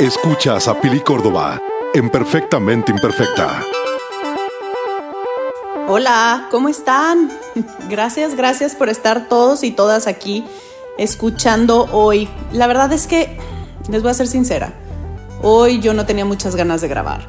[0.00, 1.60] Escuchas a Pili Córdoba
[1.92, 3.62] en Perfectamente Imperfecta.
[5.88, 7.30] Hola, ¿cómo están?
[7.90, 10.42] Gracias, gracias por estar todos y todas aquí
[10.96, 12.30] escuchando hoy.
[12.50, 13.36] La verdad es que,
[13.90, 14.72] les voy a ser sincera,
[15.42, 17.28] hoy yo no tenía muchas ganas de grabar.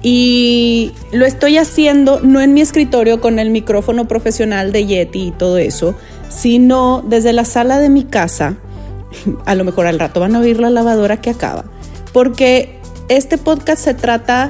[0.00, 5.30] Y lo estoy haciendo no en mi escritorio con el micrófono profesional de Yeti y
[5.32, 5.94] todo eso,
[6.30, 8.56] sino desde la sala de mi casa.
[9.44, 11.66] A lo mejor al rato van a oír la lavadora que acaba
[12.16, 12.70] porque
[13.10, 14.48] este podcast se trata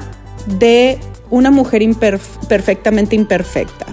[0.57, 0.99] de
[1.29, 1.81] una mujer
[2.47, 3.87] perfectamente imperfecta.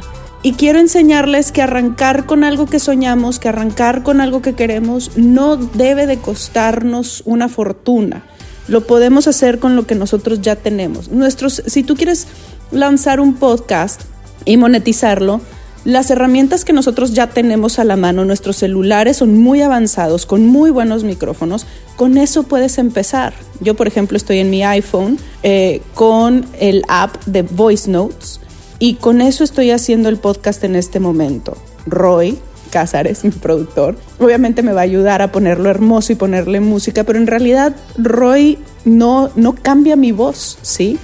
[0.44, 5.16] Y quiero enseñarles que arrancar con algo que soñamos, que arrancar con algo que queremos,
[5.16, 8.22] no debe de costarnos una fortuna.
[8.68, 11.08] Lo podemos hacer con lo que nosotros ya tenemos.
[11.08, 12.28] Nuestros, si tú quieres
[12.70, 14.02] lanzar un podcast
[14.44, 15.40] y monetizarlo,
[15.84, 20.46] las herramientas que nosotros ya tenemos a la mano, nuestros celulares son muy avanzados, con
[20.46, 21.66] muy buenos micrófonos,
[21.96, 23.34] con eso puedes empezar.
[23.60, 28.40] Yo, por ejemplo, estoy en mi iPhone eh, con el app de Voice Notes
[28.78, 31.56] y con eso estoy haciendo el podcast en este momento.
[31.86, 32.38] Roy
[32.70, 37.18] Cázares, mi productor, obviamente me va a ayudar a ponerlo hermoso y ponerle música, pero
[37.18, 40.98] en realidad Roy no, no cambia mi voz, ¿sí?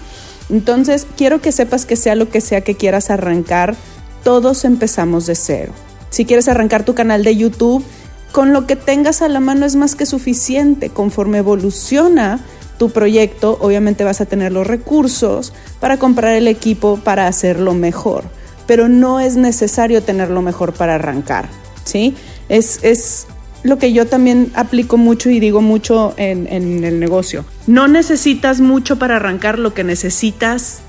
[0.50, 3.77] Entonces, quiero que sepas que sea lo que sea que quieras arrancar,
[4.22, 5.72] todos empezamos de cero.
[6.10, 7.84] Si quieres arrancar tu canal de YouTube,
[8.32, 10.90] con lo que tengas a la mano es más que suficiente.
[10.90, 12.40] Conforme evoluciona
[12.78, 18.24] tu proyecto, obviamente vas a tener los recursos para comprar el equipo para hacerlo mejor.
[18.66, 21.48] Pero no es necesario tenerlo mejor para arrancar.
[21.84, 22.14] ¿sí?
[22.48, 23.27] Es, es
[23.62, 27.44] lo que yo también aplico mucho y digo mucho en, en el negocio.
[27.66, 30.80] No necesitas mucho para arrancar, lo que necesitas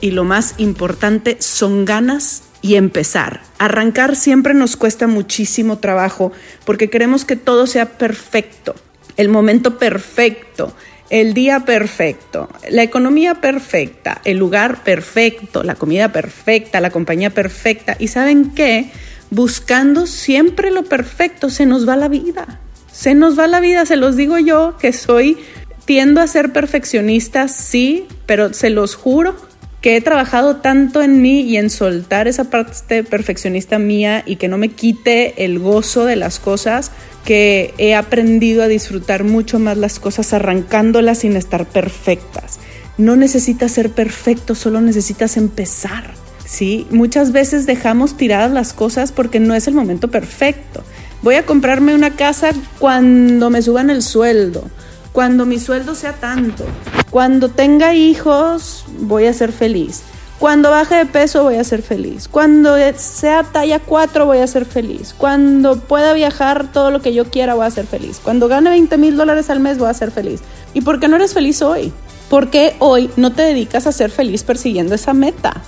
[0.00, 3.40] y lo más importante son ganas y empezar.
[3.58, 6.32] Arrancar siempre nos cuesta muchísimo trabajo
[6.64, 8.74] porque queremos que todo sea perfecto,
[9.16, 10.74] el momento perfecto,
[11.10, 17.96] el día perfecto, la economía perfecta, el lugar perfecto, la comida perfecta, la compañía perfecta.
[17.98, 18.90] ¿Y saben qué?
[19.30, 22.60] Buscando siempre lo perfecto se nos va la vida.
[22.92, 25.38] Se nos va la vida, se los digo yo que soy,
[25.84, 29.34] tiendo a ser perfeccionista, sí, pero se los juro
[29.80, 34.48] que he trabajado tanto en mí y en soltar esa parte perfeccionista mía y que
[34.48, 36.90] no me quite el gozo de las cosas,
[37.24, 42.58] que he aprendido a disfrutar mucho más las cosas arrancándolas sin estar perfectas.
[42.98, 46.12] No necesitas ser perfecto, solo necesitas empezar.
[46.44, 46.86] ¿sí?
[46.90, 50.84] Muchas veces dejamos tiradas las cosas porque no es el momento perfecto.
[51.22, 54.70] Voy a comprarme una casa cuando me suban el sueldo
[55.12, 56.64] cuando mi sueldo sea tanto,
[57.10, 60.02] cuando tenga hijos voy a ser feliz,
[60.38, 64.64] cuando baje de peso voy a ser feliz, cuando sea talla 4 voy a ser
[64.64, 68.70] feliz, cuando pueda viajar todo lo que yo quiera voy a ser feliz, cuando gane
[68.70, 70.40] 20 mil dólares al mes voy a ser feliz.
[70.72, 71.92] ¿Y por qué no eres feliz hoy?
[72.28, 75.60] ¿Por qué hoy no te dedicas a ser feliz persiguiendo esa meta?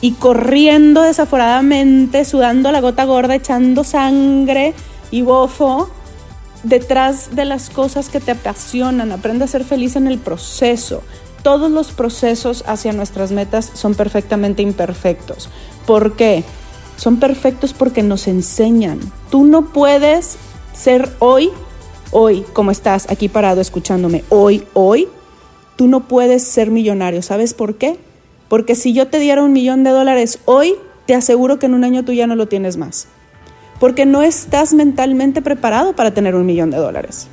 [0.00, 4.74] Y corriendo desaforadamente, sudando la gota gorda, echando sangre
[5.10, 5.88] y bofo
[6.62, 11.02] detrás de las cosas que te apasionan, aprende a ser feliz en el proceso.
[11.42, 15.48] Todos los procesos hacia nuestras metas son perfectamente imperfectos.
[15.86, 16.44] ¿Por qué?
[16.96, 19.00] Son perfectos porque nos enseñan.
[19.30, 20.36] Tú no puedes
[20.74, 21.50] ser hoy,
[22.10, 25.08] hoy, como estás aquí parado escuchándome, hoy, hoy,
[25.76, 27.22] tú no puedes ser millonario.
[27.22, 27.98] ¿Sabes por qué?
[28.48, 30.74] Porque si yo te diera un millón de dólares hoy,
[31.06, 33.08] te aseguro que en un año tú ya no lo tienes más
[33.80, 37.26] porque no estás mentalmente preparado para tener un millón de dólares.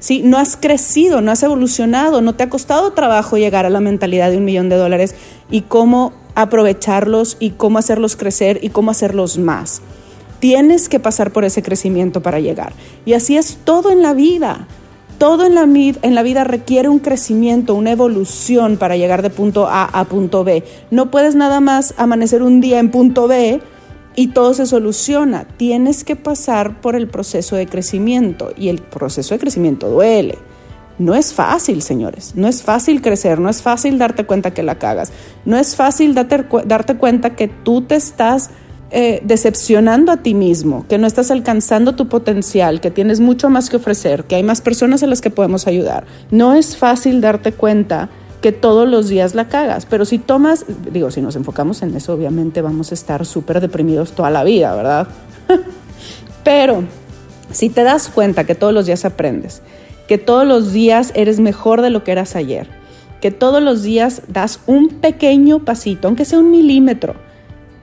[0.00, 0.20] ¿Sí?
[0.22, 4.30] No has crecido, no has evolucionado, no te ha costado trabajo llegar a la mentalidad
[4.30, 5.14] de un millón de dólares
[5.50, 9.80] y cómo aprovecharlos y cómo hacerlos crecer y cómo hacerlos más.
[10.40, 12.74] Tienes que pasar por ese crecimiento para llegar.
[13.06, 14.66] Y así es todo en la vida.
[15.16, 19.68] Todo en la, en la vida requiere un crecimiento, una evolución para llegar de punto
[19.68, 20.64] A a punto B.
[20.90, 23.62] No puedes nada más amanecer un día en punto B
[24.16, 25.44] y todo se soluciona.
[25.44, 30.38] Tienes que pasar por el proceso de crecimiento y el proceso de crecimiento duele.
[30.98, 32.34] No es fácil, señores.
[32.36, 35.12] No es fácil crecer, no es fácil darte cuenta que la cagas,
[35.44, 38.50] no es fácil darte, darte cuenta que tú te estás
[38.90, 43.68] eh, decepcionando a ti mismo, que no estás alcanzando tu potencial, que tienes mucho más
[43.68, 46.06] que ofrecer, que hay más personas a las que podemos ayudar.
[46.30, 48.08] No es fácil darte cuenta
[48.44, 49.86] que todos los días la cagas.
[49.86, 54.12] Pero si tomas, digo, si nos enfocamos en eso, obviamente vamos a estar súper deprimidos
[54.12, 55.08] toda la vida, ¿verdad?
[56.44, 56.84] Pero
[57.50, 59.62] si te das cuenta que todos los días aprendes,
[60.08, 62.68] que todos los días eres mejor de lo que eras ayer,
[63.22, 67.14] que todos los días das un pequeño pasito, aunque sea un milímetro,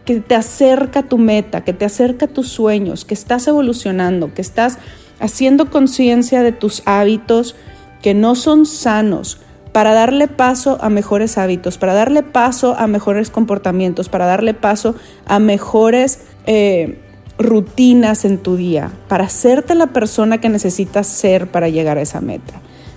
[0.05, 4.77] que te acerca tu meta, que te acerca tus sueños, que estás evolucionando, que estás
[5.19, 7.55] haciendo conciencia de tus hábitos,
[8.03, 9.39] que no son sanos
[9.71, 14.95] para darle paso a mejores hábitos, para darle paso a mejores comportamientos, para darle paso
[15.25, 16.99] a mejores eh,
[17.37, 22.21] rutinas en tu día, para hacerte la persona que necesitas ser para llegar a esa
[22.21, 22.53] meta.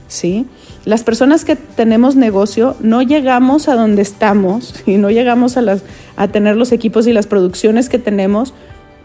[0.07, 0.47] ¿Sí?
[0.85, 5.83] Las personas que tenemos negocio no llegamos a donde estamos y no llegamos a, las,
[6.17, 8.53] a tener los equipos y las producciones que tenemos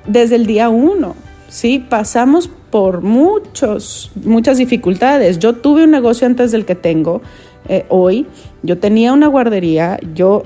[0.06, 1.16] desde el día uno.
[1.48, 1.80] ¿sí?
[1.80, 5.40] Pasamos por muchos, muchas dificultades.
[5.40, 7.22] Yo tuve un negocio antes del que tengo
[7.68, 8.28] eh, hoy.
[8.64, 10.00] Yo tenía una guardería.
[10.14, 10.44] Yo,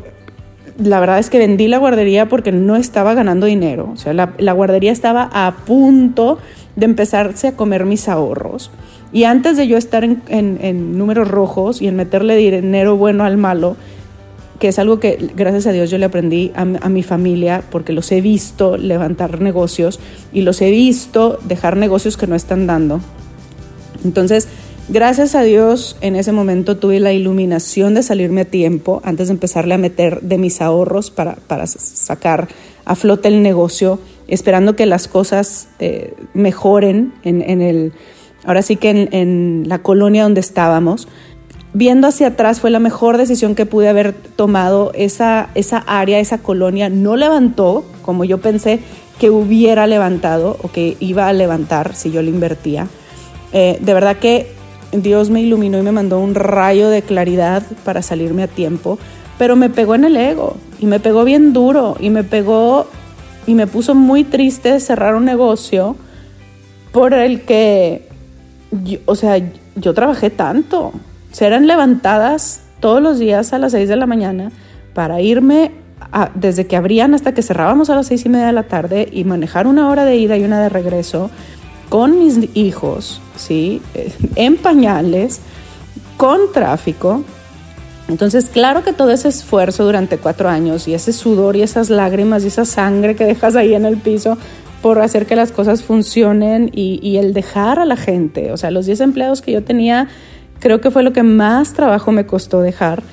[0.77, 3.89] la verdad es que vendí la guardería porque no estaba ganando dinero.
[3.93, 6.37] O sea, la, guardería estaba a punto
[6.75, 8.71] de empezarse a comer mis ahorros.
[9.11, 13.37] Y antes de yo estar en, en números rojos y en meterle dinero bueno al
[13.37, 13.75] malo,
[14.59, 18.11] que es algo que gracias a Dios yo le aprendí a, mi familia porque los
[18.11, 19.99] he visto levantar negocios
[20.31, 23.01] y los he visto dejar negocios que no están dando.
[24.05, 24.47] Entonces,
[24.89, 29.33] gracias a Dios en ese momento tuve la iluminación de salirme a tiempo antes de
[29.33, 32.47] empezarle a meter de mis ahorros para, sacar
[32.85, 37.93] a flote el negocio, esperando que las cosas eh, mejoren en, el,
[38.45, 41.07] ahora sí que en, en la colonia donde estábamos
[41.73, 44.91] viendo hacia atrás fue la mejor decisión que pude haber tomado.
[44.93, 48.79] Esa, esa área, esa colonia no levantó como yo pensé
[49.19, 52.87] que hubiera levantado o que iba a levantar si yo le invertía.
[53.51, 54.51] Eh, de verdad que
[54.91, 58.99] Dios me iluminó y me mandó un rayo de claridad para salirme a tiempo,
[59.37, 62.87] pero me pegó en el ego y me pegó bien duro y me pegó
[63.45, 65.95] y me puso muy triste cerrar un negocio
[66.91, 68.07] por el que,
[69.05, 69.41] o sea,
[69.75, 70.93] yo trabajé tanto,
[71.33, 74.51] serán levantadas todos los días a las 6 de la mañana
[74.93, 75.71] para irme
[76.35, 79.23] desde que abrían hasta que cerrábamos a las seis y media de la tarde y
[79.23, 81.29] manejar una hora de ida y una de regreso
[81.89, 83.81] con mis hijos, ¿sí?
[84.35, 85.41] En pañales,
[86.17, 87.23] con tráfico.
[88.07, 92.43] Entonces, claro que todo ese esfuerzo durante cuatro años y ese sudor y esas lágrimas
[92.43, 94.37] y esa sangre que dejas ahí en el piso
[94.81, 98.69] por hacer que las cosas funcionen y, y el dejar a la gente, o sea,
[98.69, 100.09] los 10 empleados que yo tenía
[100.63, 103.03] creo que fue lo que más trabajo me costó dejar.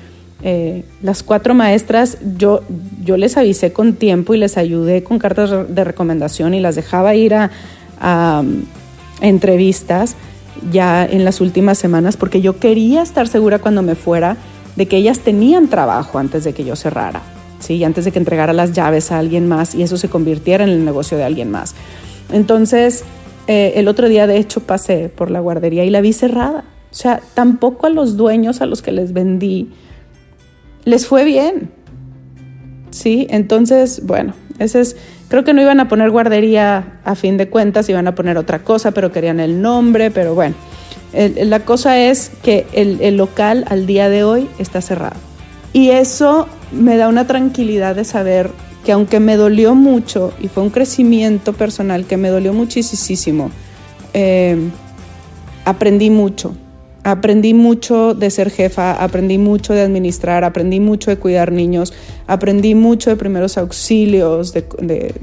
[0.41, 2.61] Eh, las cuatro maestras, yo,
[3.03, 7.13] yo les avisé con tiempo y les ayudé con cartas de recomendación y las dejaba
[7.13, 7.51] ir a,
[7.99, 8.41] a
[9.19, 10.15] entrevistas
[10.71, 14.37] ya en las últimas semanas porque yo quería estar segura cuando me fuera
[14.77, 17.21] de que ellas tenían trabajo antes de que yo cerrara,
[17.59, 17.83] ¿sí?
[17.83, 20.85] antes de que entregara las llaves a alguien más y eso se convirtiera en el
[20.85, 21.75] negocio de alguien más.
[22.31, 23.03] Entonces,
[23.47, 26.93] eh, el otro día de hecho pasé por la guardería y la vi cerrada o
[26.93, 29.69] sea, tampoco a los dueños a los que les vendí
[30.83, 31.71] les fue bien.
[32.89, 34.97] Sí, entonces, bueno, ese es,
[35.29, 38.59] creo que no iban a poner guardería a fin de cuentas, iban a poner otra
[38.63, 40.55] cosa, pero querían el nombre, pero bueno,
[41.13, 45.15] la cosa es que el, el local al día de hoy está cerrado.
[45.71, 48.51] Y eso me da una tranquilidad de saber
[48.83, 53.51] que aunque me dolió mucho y fue un crecimiento personal que me dolió muchísimo,
[54.13, 54.57] eh,
[55.63, 56.53] aprendí mucho
[57.03, 61.93] Aprendí mucho de ser jefa, aprendí mucho de administrar, aprendí mucho de cuidar niños,
[62.27, 65.15] aprendí mucho de primeros auxilios, de,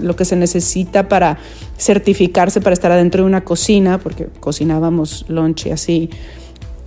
[0.00, 1.38] lo que se necesita para
[1.76, 6.10] certificarse, para estar adentro de una cocina, porque cocinábamos lunch y así.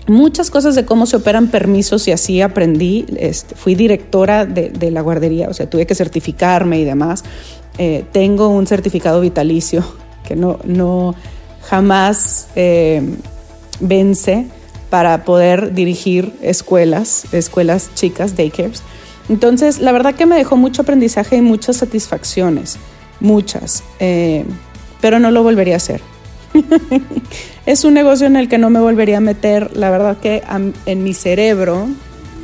[0.08, 3.06] Muchas cosas de cómo se operan permisos y así aprendí.
[3.18, 7.26] Este, fui directora de, la guardería, o sea, tuve que certificarme y demás.
[7.78, 9.84] Eh, tengo un certificado vitalicio
[10.26, 11.16] que no, no
[11.68, 12.48] jamás...
[12.56, 13.02] Eh,
[13.80, 14.48] vence
[14.90, 18.84] para poder dirigir escuelas, escuelas chicas, daycares.
[19.30, 22.78] Entonces, la verdad que me dejó mucho aprendizaje y muchas satisfacciones,
[23.20, 24.46] muchas, eh,
[25.02, 26.02] pero no lo volvería a hacer.
[27.66, 30.44] es un negocio en el que no me volvería a meter, la verdad que
[30.86, 31.88] en mi cerebro,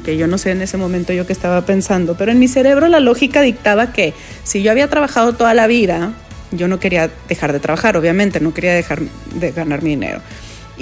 [0.04, 2.90] que yo no sé en ese momento yo que estaba pensando, pero en mi cerebro
[2.90, 4.14] la lógica dictaba que
[4.44, 6.14] si yo había trabajado toda la vida,
[6.52, 9.02] yo no quería dejar de trabajar, obviamente, no quería dejar
[9.36, 10.20] de ganar mi dinero.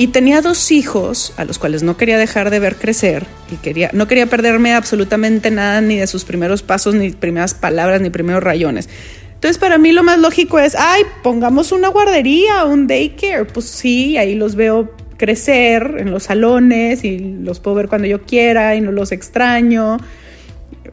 [0.02, 3.92] Y tenía dos hijos a los cuales no quería dejar de ver crecer y quería,
[3.94, 8.42] no quería perderme absolutamente nada, ni de sus primeros pasos, ni primeras palabras, ni primeros
[8.42, 8.90] rayones.
[9.36, 13.46] Entonces, para mí lo más lógico es, ay, pongamos una guardería, un daycare.
[13.46, 18.24] Pues sí, ahí los veo crecer en los salones y los puedo ver cuando yo
[18.24, 20.00] quiera y no los extraño.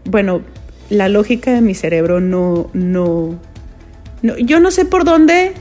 [0.05, 0.43] Bueno,
[0.91, 3.41] la lógica de mi cerebro no, no,
[4.21, 5.55] no yo no sé por dónde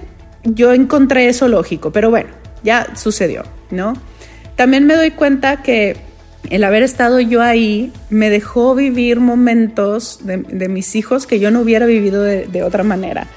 [0.43, 2.29] yo encontré eso lógico, pero bueno,
[2.63, 3.93] ya sucedió, ¿no?
[4.55, 5.97] También me doy cuenta que
[6.49, 11.61] el haber estado yo ahí me dejó vivir momentos de, mis hijos que yo no
[11.61, 13.27] hubiera vivido de, otra manera.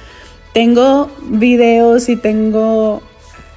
[0.54, 3.02] Tengo videos y tengo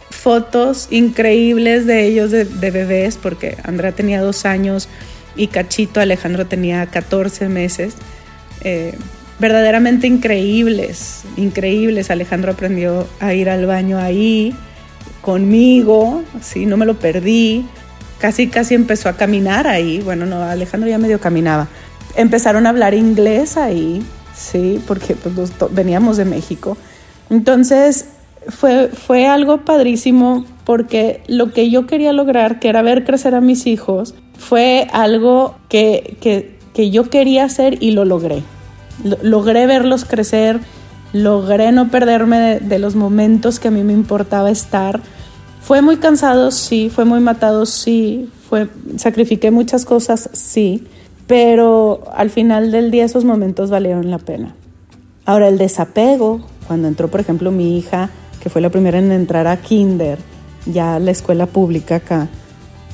[0.10, 4.89] fotos increíbles de ellos de, bebés, porque Andrea tenía dos años
[5.36, 7.96] y Cachito Alejandro tenía 14 meses.
[8.62, 8.96] Eh,
[9.39, 12.10] verdaderamente increíbles, increíbles.
[12.10, 14.55] Alejandro aprendió a ir al baño ahí
[15.24, 16.68] conmigo, ¿sí?
[16.68, 17.65] no me lo perdí.
[18.20, 20.00] Casi, casi empezó a caminar ahí.
[20.01, 21.68] Bueno, no, Alejandro ya medio caminaba.
[22.15, 24.03] Empezaron a hablar inglés ahí,
[24.36, 26.77] sí, porque pues, veníamos de México.
[27.30, 28.06] Entonces,
[28.50, 33.42] fue, fue algo padrísimo porque lo que yo quería lograr, que era ver crecer a
[33.42, 38.44] mis hijos, fue algo que, que, que yo quería hacer y lo logré.
[39.22, 40.60] logré verlos crecer,
[41.13, 45.00] logré no perderme de, los momentos que a mí me importaba estar.
[45.62, 48.67] Fue muy cansado, sí, fue muy matado, sí, fue,
[48.98, 50.86] sacrifiqué muchas cosas, sí,
[51.27, 54.55] pero al final del día esos momentos valieron la pena.
[55.25, 58.10] Ahora el desapego, cuando entró por ejemplo mi hija
[58.41, 60.20] que fue la primera en entrar a Kinder,
[60.65, 62.27] ya la escuela pública acá.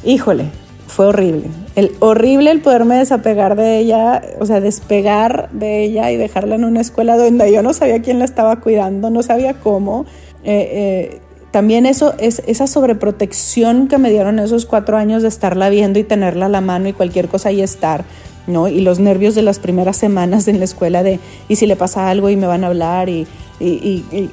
[0.05, 0.51] Híjole,
[0.89, 1.49] fue horrible.
[1.75, 6.65] El horrible el poderme desapegar de ella, o sea, despegar de ella y dejarla en
[6.65, 10.05] una escuela donde yo no sabía quién la estaba cuidando, no sabía cómo.
[10.43, 15.69] Eh, eh, también eso, es, esa sobreprotección que me dieron esos cuatro años de estarla
[15.69, 18.03] viendo y tenerla a la mano y cualquier cosa ahí estar,
[18.49, 18.67] ¿no?
[18.67, 22.09] Y los nervios de las primeras semanas en la escuela de, y si le pasa
[22.09, 23.27] algo y me van a hablar y,
[23.59, 24.29] y, y,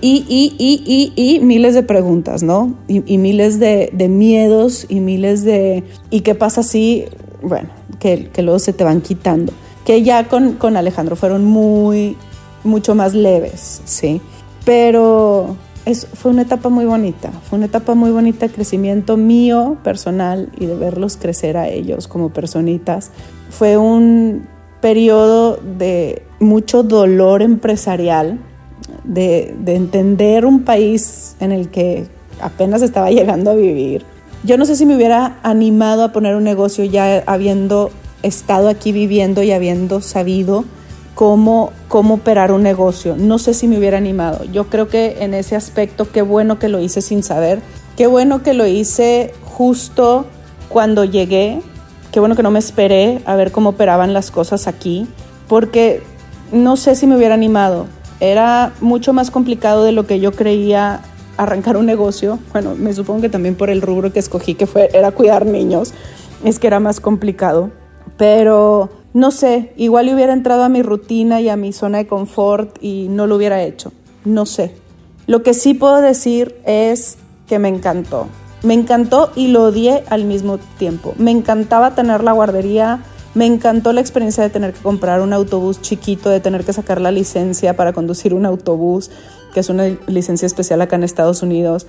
[0.00, 2.74] y, y, miles de preguntas, ¿no?
[2.88, 5.84] Y, miles de, miedos y miles de...
[6.10, 7.04] ¿Y qué pasa si,
[7.42, 7.68] bueno,
[8.00, 9.52] que, que luego se te van quitando?
[9.84, 12.16] Que ya con, con Alejandro fueron muy,
[12.64, 14.20] mucho más leves, ¿sí?
[14.64, 15.56] Pero
[15.86, 20.50] es, fue una etapa muy bonita, fue una etapa muy bonita de crecimiento mío personal
[20.58, 23.10] y de verlos crecer a ellos como personitas.
[23.50, 24.46] Fue un
[24.80, 28.38] periodo de mucho dolor empresarial,
[29.04, 32.06] de, entender un país en el que
[32.40, 34.04] apenas estaba llegando a vivir.
[34.42, 37.90] Yo no sé si me hubiera animado a poner un negocio ya habiendo
[38.22, 40.64] estado aquí viviendo y habiendo sabido
[41.14, 43.16] cómo, cómo operar un negocio.
[43.16, 44.44] No sé si me hubiera animado.
[44.52, 47.60] Yo creo que en ese aspecto, qué bueno que lo hice sin saber.
[47.96, 50.26] Qué bueno que lo hice justo
[50.68, 51.62] cuando llegué.
[52.12, 55.06] Qué bueno que no me esperé a ver cómo operaban las cosas aquí.
[55.48, 56.02] Porque
[56.52, 57.86] no sé si me hubiera animado.
[58.20, 61.00] Era mucho más complicado de lo que yo creía
[61.36, 62.38] arrancar un negocio.
[62.52, 65.92] Bueno, me supongo que también por el rubro que escogí, que fue, era cuidar niños,
[66.44, 67.70] es que era más complicado.
[68.16, 72.76] Pero no sé, igual hubiera entrado a mi rutina y a mi zona de confort
[72.82, 73.92] y no lo hubiera hecho.
[74.24, 74.74] No sé.
[75.26, 77.16] Lo que sí puedo decir es
[77.46, 78.26] que me encantó.
[78.62, 81.14] Me encantó y lo odié al mismo tiempo.
[81.16, 83.00] Me encantaba tener la guardería
[83.34, 87.00] me encantó la experiencia de tener que comprar un autobús chiquito, de tener que sacar
[87.00, 89.10] la licencia para conducir un autobús,
[89.52, 91.88] que es una licencia especial acá en Estados Unidos.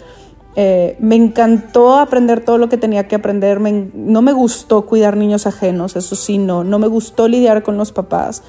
[0.58, 3.60] Eh, me encantó aprender todo lo que tenía que aprender.
[3.60, 6.64] no me gustó cuidar niños ajenos, eso sí, no.
[6.64, 8.44] No me gustó lidiar con los papás.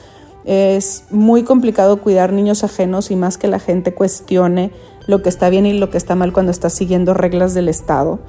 [0.45, 4.71] Es muy complicado cuidar niños ajenos y más que la gente cuestione
[5.09, 8.21] lo que está bien y lo que está mal cuando está siguiendo reglas del Estado.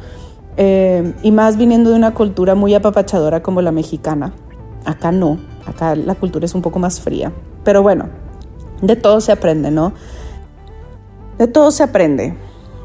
[0.58, 4.34] Eh, y más viniendo de una cultura muy apapachadora como la mexicana.
[4.86, 7.32] Acá no, acá la cultura es un poco más fría.
[7.64, 8.10] Pero bueno,
[8.82, 9.94] de todo se aprende, ¿no?
[11.38, 12.36] De todo se aprende.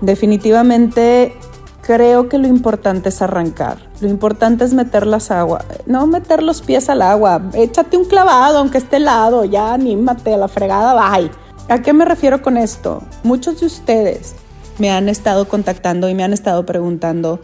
[0.02, 1.35] Definitivamente
[1.80, 3.78] creo que lo importante es arrancar.
[4.00, 7.40] Lo importante es meter las aguas, no meter los pies al agua.
[7.54, 11.30] Échate un clavado, aunque esté helado, ya anímate a la fregada, bye.
[11.68, 13.02] ¿A qué me refiero con esto?
[13.23, 14.35] Muchos de ustedes
[14.78, 17.40] me han estado contactando y me han estado preguntando,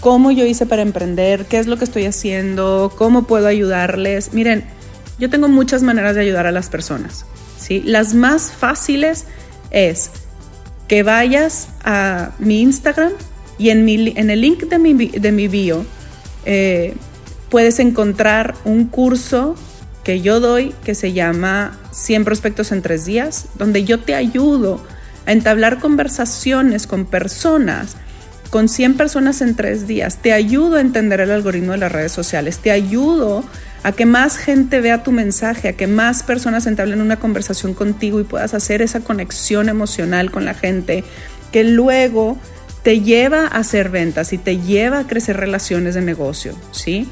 [0.00, 4.32] cómo yo hice para emprender, qué es lo que estoy haciendo, cómo puedo ayudarles.
[4.32, 4.64] Miren,
[5.18, 7.24] yo tengo muchas maneras de ayudar a las personas.
[7.58, 7.82] ¿sí?
[7.82, 9.24] Las más fáciles
[9.70, 10.10] es
[10.88, 13.12] que vayas a mi Instagram
[13.58, 15.84] y en, mi, en el link de mi, de mi bio
[16.44, 16.94] eh,
[17.48, 19.56] puedes encontrar un curso
[20.04, 24.80] que yo doy que se llama 100 prospectos en tres días, donde yo te ayudo
[25.26, 27.96] a entablar conversaciones con personas
[28.50, 32.12] con 100 personas en tres días, te ayudo a entender el algoritmo de las redes
[32.12, 33.44] sociales, te ayudo
[33.92, 38.24] que más gente vea tu mensaje, a que más personas entablen una conversación contigo y
[38.24, 41.04] puedas hacer esa conexión emocional con la gente
[41.52, 42.36] que luego
[42.82, 47.08] te lleva a hacer ventas y te lleva a crecer relaciones de negocio, ¿sí?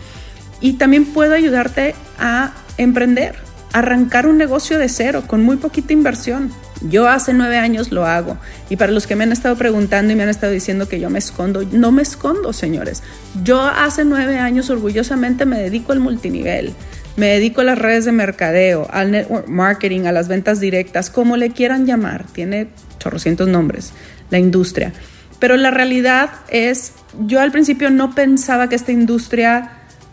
[0.61, 3.37] Y también puedo ayudarte a emprender,
[3.73, 6.53] arrancar un negocio de cero con muy poquita inversión.
[6.89, 8.37] Yo hace nueve años lo hago.
[8.69, 11.11] Y para los que me han estado preguntando y me han estado diciendo que yo
[11.11, 13.03] me escondo, no me escondo, señores.
[13.43, 16.73] Yo hace nueve años orgullosamente me dedico al multinivel.
[17.17, 21.37] Me dedico a las redes de mercadeo, al network marketing, a las ventas directas, como
[21.37, 22.27] le quieran llamar.
[22.33, 23.93] Tiene chorrocientos nombres,
[24.31, 24.93] la industria.
[25.39, 29.71] Pero la realidad es, yo al principio no pensaba que esta industria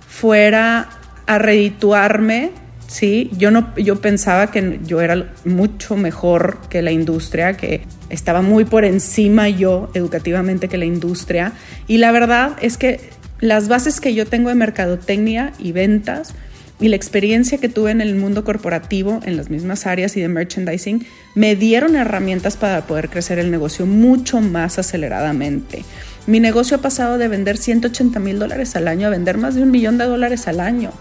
[0.08, 0.90] fuera
[1.26, 2.52] a redituarme,
[2.92, 3.32] ¿sí?
[3.38, 8.66] Yo, no, yo pensaba que yo era mucho mejor que la industria, que estaba muy
[8.66, 11.54] por encima yo educativamente que la industria.
[11.88, 13.00] Y la verdad es que
[13.40, 16.34] las bases que yo tengo de mercadotecnia y ventas
[16.82, 20.28] y la experiencia que tuve en el mundo corporativo, en las mismas áreas y de
[20.28, 25.86] merchandising, me dieron herramientas para poder crecer el negocio mucho más aceleradamente.
[26.28, 29.64] Mi negocio ha pasado de vender 180 mil dólares al año a vender más de
[29.64, 30.92] un millón de dólares al año.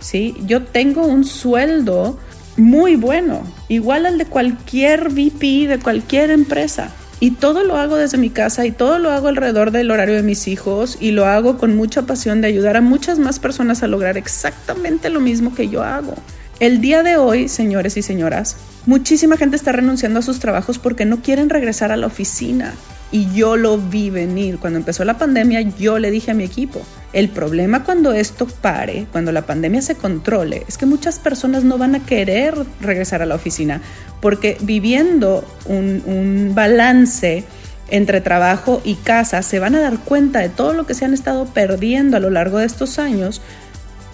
[0.00, 0.36] ¿Sí?
[0.46, 2.18] Yo tengo un sueldo
[2.56, 6.90] muy bueno, igual al de cualquier VP de cualquier empresa.
[7.20, 10.22] Y todo lo hago desde mi casa y todo lo hago alrededor del horario de
[10.22, 13.88] mis hijos y lo hago con mucha pasión de ayudar a muchas más personas a
[13.88, 16.14] lograr exactamente lo mismo que yo hago.
[16.60, 21.04] El día de hoy, señores y señoras, muchísima gente está renunciando a sus trabajos porque
[21.04, 22.74] no quieren regresar a la oficina.
[23.10, 24.58] Y yo lo vi venir.
[24.58, 29.06] Cuando empezó la pandemia, yo le dije a mi equipo, el problema cuando esto pare,
[29.12, 33.26] cuando la pandemia se controle, es que muchas personas no van a querer regresar a
[33.26, 33.80] la oficina
[34.20, 37.44] porque viviendo un, balance
[37.90, 41.14] entre trabajo y casa, se van a dar cuenta de todo lo que se han
[41.14, 43.40] estado perdiendo a lo largo de estos años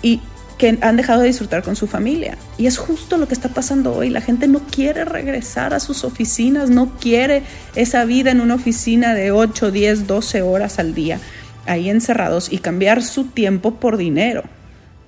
[0.03, 0.21] y
[0.59, 2.39] que han dejado de disfrutar con su familia.
[2.59, 4.11] Y es justo lo que está pasando hoy.
[4.11, 7.43] La gente no quiere regresar a sus oficinas, no quiere
[7.75, 11.19] esa vida en una oficina de 8, 10, 12 horas al día
[11.67, 14.45] ahí encerrados y cambiar su tiempo por dinero.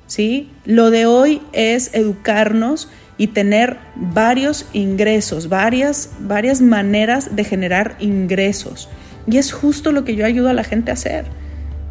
[0.06, 0.50] ¿sí?
[0.64, 2.88] Lo de hoy es educarnos
[3.18, 8.88] y tener varios ingresos, varias, varias maneras de generar ingresos.
[9.26, 11.24] Y es justo lo que yo ayudo a la gente a hacer.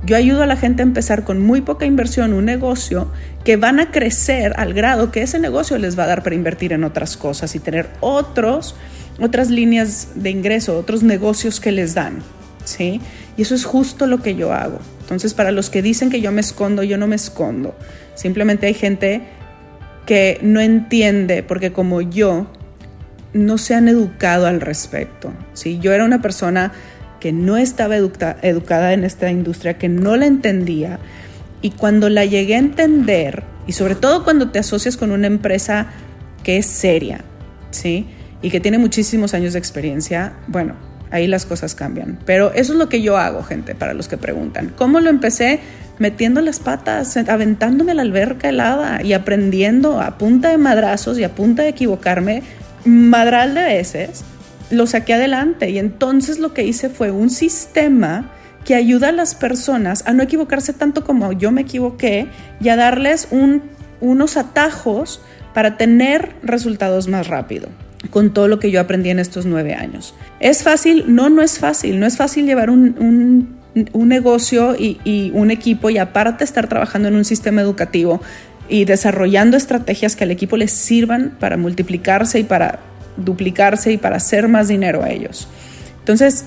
[0.05, 3.11] Yo ayudo a la gente a empezar con muy poca inversión un negocio
[3.43, 6.73] que van a crecer al grado que ese negocio les va a dar para invertir
[6.73, 8.75] en otras cosas y tener otros,
[9.19, 12.19] otras líneas de ingreso, otros negocios que les dan.
[12.65, 13.01] ¿sí?
[13.35, 14.79] Y eso es justo lo que yo hago.
[15.01, 17.75] Entonces, para los que dicen que yo me escondo, yo no me escondo.
[18.13, 19.21] Simplemente hay gente
[20.05, 22.47] que no entiende porque como yo
[23.33, 25.33] no se han educado al respecto.
[25.53, 25.79] ¿sí?
[25.79, 26.73] Yo era una persona
[27.25, 30.99] que no estaba educada en esta industria, que no la entendía.
[31.63, 35.87] Y cuando la llegué a entender, y sobre todo cuando te asocias con una empresa
[36.43, 37.21] que es seria,
[37.71, 38.05] ¿sí?
[38.43, 40.75] Y que tiene muchísimos años de experiencia, bueno,
[41.09, 42.19] ahí las cosas cambian.
[42.27, 44.71] Pero eso es lo que yo hago, gente, para los que preguntan.
[44.77, 45.61] ¿Cómo lo empecé?
[45.97, 51.23] Metiendo las patas, aventándome a la alberca helada y aprendiendo a punta de madrazos y
[51.23, 52.43] a punta de equivocarme,
[52.85, 54.23] madral de veces,
[54.71, 55.69] lo saqué adelante.
[55.69, 58.31] Y entonces lo que hice fue un sistema
[58.65, 62.27] que ayuda a las personas a no equivocarse tanto como yo me equivoqué
[62.59, 63.27] y a darles
[64.01, 65.21] unos atajos
[65.53, 67.69] para tener resultados más rápido
[68.09, 70.13] con todo lo que yo aprendí en estos nueve años.
[70.39, 71.05] ¿Es fácil?
[71.07, 71.99] No, no es fácil.
[71.99, 73.55] No es fácil llevar un,
[73.93, 78.21] negocio y, un equipo y aparte estar trabajando en un sistema educativo
[78.67, 82.79] y desarrollando estrategias que al equipo les sirvan para multiplicarse y para
[83.17, 85.47] duplicarse y para hacer más dinero a ellos.
[85.99, 86.45] Entonces,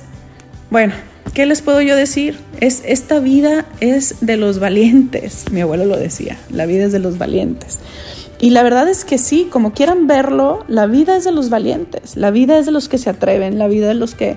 [0.70, 0.94] bueno,
[1.35, 2.38] ¿qué les puedo yo decir?
[2.61, 6.98] Es, esta vida es de los valientes, mi abuelo lo decía, la vida es de
[6.98, 7.78] los valientes.
[8.40, 12.16] Y la verdad es que sí, como quieran verlo, la vida es de los valientes,
[12.16, 14.37] la vida es de los que se atreven, la vida de los que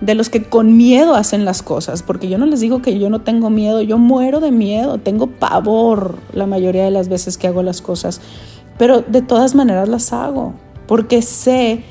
[0.00, 3.10] de los que con miedo hacen las cosas, porque yo no les digo que yo
[3.10, 7.46] no tengo miedo, yo muero de miedo, tengo pavor la mayoría de las veces que
[7.46, 8.20] hago las cosas,
[8.78, 10.54] pero de todas maneras las hago,
[10.90, 11.84] porque sé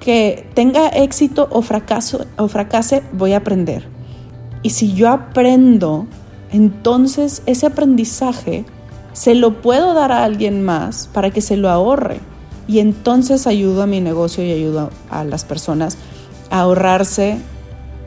[0.00, 3.86] que tenga éxito o fracaso o fracase, voy a aprender.
[4.64, 6.08] Y si yo aprendo,
[6.50, 8.64] entonces ese aprendizaje
[9.12, 12.18] se lo puedo dar a alguien más para que se lo ahorre.
[12.66, 15.96] Y entonces ayudo a mi negocio y ayudo a las personas
[16.50, 17.38] a ahorrarse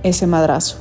[0.03, 0.79] ese madrazo.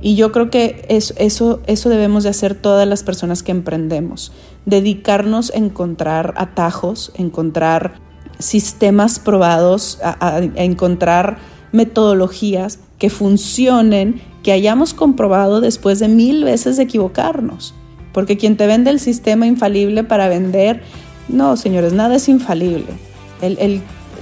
[0.00, 4.32] Y yo creo que eso, eso, eso debemos de hacer todas las personas que emprendemos.
[4.64, 8.02] Dedicarnos a encontrar atajos, encontrar
[8.44, 11.38] sistemas probados, a encontrar
[11.72, 17.74] metodologías que funcionen, que hayamos comprobado después de mil veces de equivocarnos.
[18.12, 20.82] Porque quien te vende el sistema infalible para vender,
[21.28, 22.86] no, señores, nada es infalible.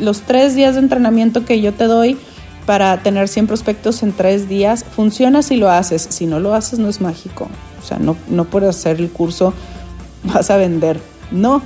[0.00, 2.16] los tres días de entrenamiento que yo te doy
[2.64, 6.06] para tener 100 prospectos en tres días, funciona si lo haces.
[6.08, 7.48] Si no lo haces, no es mágico.
[7.82, 9.52] O sea, no, no por hacer el curso
[10.24, 11.00] vas a vender.
[11.30, 11.60] No.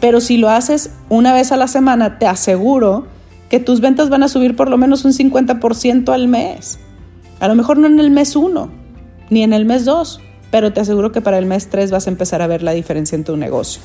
[0.00, 3.06] Pero si lo haces una vez a la semana, te aseguro
[3.48, 6.78] que tus ventas van a subir por lo menos un 50% al mes.
[7.40, 8.70] A lo mejor no en el mes uno,
[9.30, 12.10] ni en el mes dos, pero te aseguro que para el mes 3 vas a
[12.10, 13.82] empezar a ver la diferencia en tu negocio.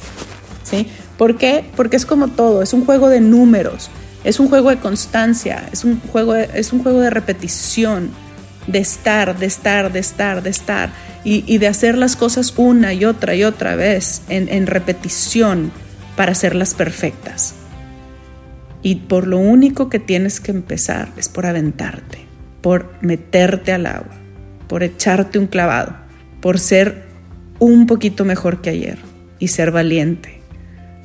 [0.64, 0.88] ¿Sí?
[1.18, 1.66] ¿Por qué?
[1.76, 3.90] Porque es como todo, es un juego de números.
[4.24, 8.12] Es un juego de constancia, es un juego de, es un juego de repetición,
[8.68, 10.92] de estar, de estar, de estar, de estar,
[11.24, 15.72] y, de hacer las cosas una y otra y otra vez en repetición
[16.22, 17.56] para hacerlas perfectas.
[18.84, 22.20] Y por lo único que tienes que empezar es por aventarte,
[22.62, 24.14] por meterte al agua,
[24.68, 25.96] por echarte un clavado,
[26.40, 27.06] por ser
[27.58, 29.00] un poquito mejor que ayer
[29.40, 30.42] y ser valiente.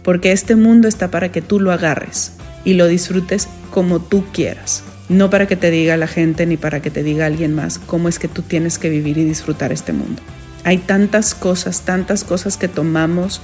[0.04, 2.34] Porque este mundo está para que tú lo agarres
[2.66, 4.82] y lo disfrutes como tú quieras.
[5.08, 8.10] No para que te diga la gente ni para que te diga alguien más cómo
[8.10, 10.20] es que tú tienes que vivir y disfrutar este mundo.
[10.64, 13.40] Hay tantas cosas, tantas cosas que tomamos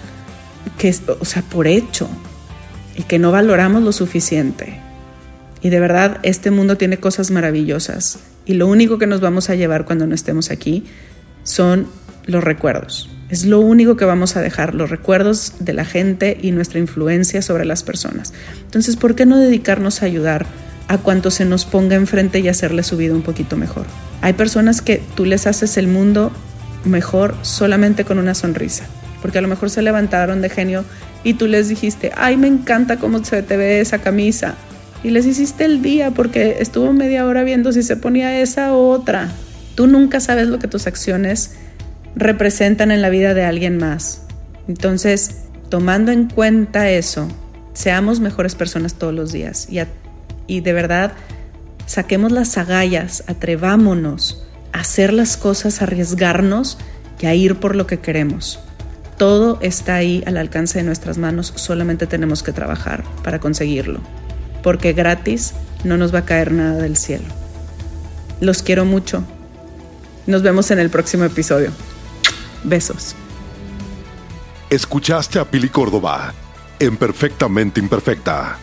[0.78, 2.08] que, o sea, por hecho
[2.96, 4.80] y que no valoramos lo suficiente.
[5.62, 9.54] Y de verdad, este mundo tiene cosas maravillosas y lo único que nos vamos a
[9.54, 10.84] llevar cuando no estemos aquí
[11.44, 11.86] son
[12.26, 13.08] los recuerdos.
[13.28, 17.40] Es lo único que vamos a dejar, los recuerdos de la gente y nuestra influencia
[17.40, 18.32] sobre las personas.
[18.64, 20.46] Entonces, ¿por qué no dedicarnos a ayudar
[20.88, 23.86] a cuanto se nos ponga enfrente y hacerle su vida un poquito mejor?
[24.20, 26.30] Hay personas que tú les haces el mundo
[26.84, 28.84] mejor solamente con una sonrisa,
[29.22, 30.84] porque a lo mejor se levantaron de genio
[31.24, 34.56] y tú les dijiste, ay, me encanta cómo se te ve esa camisa.
[35.04, 38.76] Y les hiciste el día porque estuvo media hora viendo si se ponía esa u
[38.76, 39.30] otra.
[39.74, 41.54] Tú nunca sabes lo que tus acciones
[42.14, 44.22] representan en la vida de alguien más.
[44.68, 47.28] Entonces, tomando en cuenta eso,
[47.72, 49.80] seamos mejores personas todos los días y,
[50.46, 51.12] y de verdad
[51.86, 56.78] saquemos las agallas, atrevámonos a hacer las cosas, arriesgarnos
[57.20, 58.60] y a ir por lo que queremos.
[59.18, 64.00] Todo está ahí al alcance de nuestras manos, solamente tenemos que trabajar para conseguirlo,
[64.62, 67.24] porque gratis no nos va a caer nada del cielo.
[68.40, 69.24] Los quiero mucho.
[70.26, 71.70] Nos vemos en el próximo episodio.
[72.64, 73.14] Besos.
[74.70, 76.32] Escuchaste a Pili Córdoba
[76.78, 78.58] en Perfectamente Imperfecta.